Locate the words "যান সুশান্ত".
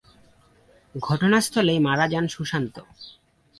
2.07-2.75